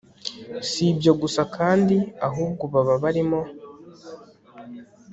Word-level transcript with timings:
Si 0.69 0.83
ibyo 0.91 1.11
gusa 1.21 1.41
kandi 1.57 1.97
ahubwo 2.27 2.63
baba 2.73 2.93
barimo 3.03 3.41